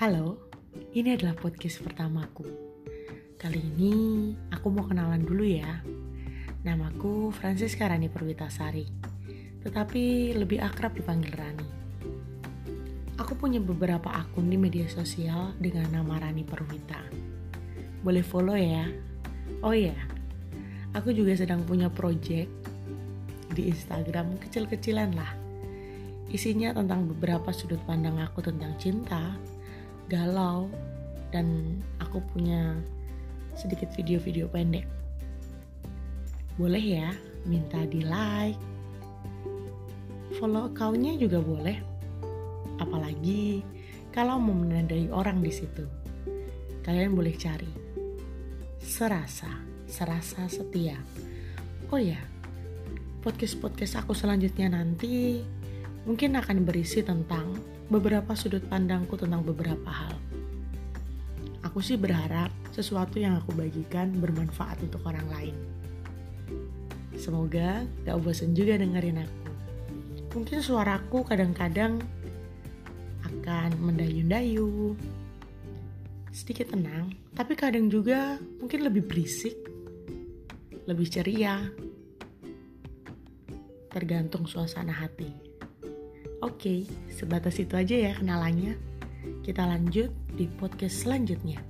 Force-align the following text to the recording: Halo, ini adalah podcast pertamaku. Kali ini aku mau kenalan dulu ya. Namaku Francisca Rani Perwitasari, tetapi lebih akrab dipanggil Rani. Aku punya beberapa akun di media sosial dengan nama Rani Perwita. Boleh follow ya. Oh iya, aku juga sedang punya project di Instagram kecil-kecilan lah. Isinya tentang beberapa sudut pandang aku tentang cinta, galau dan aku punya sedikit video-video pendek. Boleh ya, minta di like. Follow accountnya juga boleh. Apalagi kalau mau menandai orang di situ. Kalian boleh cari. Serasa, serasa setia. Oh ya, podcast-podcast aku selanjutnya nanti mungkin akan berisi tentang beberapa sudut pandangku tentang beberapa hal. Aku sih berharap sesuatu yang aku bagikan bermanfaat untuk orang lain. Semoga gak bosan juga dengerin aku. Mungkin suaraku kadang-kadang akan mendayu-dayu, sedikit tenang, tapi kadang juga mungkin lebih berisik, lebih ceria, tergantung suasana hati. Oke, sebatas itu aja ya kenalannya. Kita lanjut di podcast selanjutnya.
Halo, 0.00 0.48
ini 0.96 1.12
adalah 1.12 1.36
podcast 1.36 1.84
pertamaku. 1.84 2.48
Kali 3.36 3.60
ini 3.60 3.92
aku 4.48 4.72
mau 4.72 4.88
kenalan 4.88 5.20
dulu 5.20 5.44
ya. 5.44 5.84
Namaku 6.64 7.28
Francisca 7.28 7.84
Rani 7.84 8.08
Perwitasari, 8.08 8.88
tetapi 9.60 10.32
lebih 10.40 10.56
akrab 10.64 10.96
dipanggil 10.96 11.36
Rani. 11.36 11.68
Aku 13.20 13.36
punya 13.36 13.60
beberapa 13.60 14.08
akun 14.08 14.48
di 14.48 14.56
media 14.56 14.88
sosial 14.88 15.52
dengan 15.60 15.92
nama 15.92 16.16
Rani 16.16 16.48
Perwita. 16.48 17.04
Boleh 18.00 18.24
follow 18.24 18.56
ya. 18.56 18.88
Oh 19.60 19.76
iya, 19.76 20.00
aku 20.96 21.12
juga 21.12 21.36
sedang 21.36 21.60
punya 21.68 21.92
project 21.92 22.48
di 23.52 23.68
Instagram 23.68 24.40
kecil-kecilan 24.40 25.12
lah. 25.12 25.36
Isinya 26.32 26.72
tentang 26.72 27.04
beberapa 27.04 27.52
sudut 27.52 27.84
pandang 27.84 28.16
aku 28.16 28.40
tentang 28.40 28.72
cinta, 28.80 29.36
galau 30.10 30.66
dan 31.30 31.78
aku 32.02 32.18
punya 32.34 32.74
sedikit 33.54 33.86
video-video 33.94 34.50
pendek. 34.50 34.84
Boleh 36.58 36.82
ya, 36.82 37.08
minta 37.46 37.78
di 37.86 38.02
like. 38.02 38.58
Follow 40.36 40.66
accountnya 40.66 41.14
juga 41.14 41.38
boleh. 41.38 41.78
Apalagi 42.82 43.62
kalau 44.10 44.42
mau 44.42 44.52
menandai 44.58 45.06
orang 45.14 45.38
di 45.38 45.54
situ. 45.54 45.86
Kalian 46.82 47.14
boleh 47.14 47.34
cari. 47.38 47.70
Serasa, 48.82 49.62
serasa 49.86 50.50
setia. 50.50 50.98
Oh 51.94 52.00
ya, 52.00 52.18
podcast-podcast 53.22 54.02
aku 54.02 54.16
selanjutnya 54.16 54.72
nanti 54.74 55.44
mungkin 56.08 56.34
akan 56.40 56.64
berisi 56.64 57.04
tentang 57.04 57.54
beberapa 57.90 58.38
sudut 58.38 58.62
pandangku 58.70 59.18
tentang 59.18 59.42
beberapa 59.42 59.90
hal. 59.90 60.14
Aku 61.66 61.82
sih 61.82 61.98
berharap 61.98 62.54
sesuatu 62.70 63.18
yang 63.18 63.36
aku 63.36 63.50
bagikan 63.52 64.14
bermanfaat 64.16 64.78
untuk 64.86 65.02
orang 65.04 65.26
lain. 65.28 65.56
Semoga 67.18 67.84
gak 68.06 68.16
bosan 68.22 68.54
juga 68.54 68.78
dengerin 68.78 69.26
aku. 69.26 69.50
Mungkin 70.38 70.62
suaraku 70.62 71.26
kadang-kadang 71.26 71.98
akan 73.26 73.70
mendayu-dayu, 73.82 74.94
sedikit 76.30 76.70
tenang, 76.70 77.10
tapi 77.34 77.58
kadang 77.58 77.90
juga 77.90 78.38
mungkin 78.62 78.86
lebih 78.86 79.10
berisik, 79.10 79.58
lebih 80.86 81.10
ceria, 81.10 81.66
tergantung 83.90 84.46
suasana 84.46 84.94
hati. 84.94 85.49
Oke, 86.40 86.88
sebatas 87.12 87.60
itu 87.60 87.76
aja 87.76 87.92
ya 87.92 88.12
kenalannya. 88.16 88.72
Kita 89.44 89.68
lanjut 89.68 90.08
di 90.32 90.48
podcast 90.48 91.04
selanjutnya. 91.04 91.60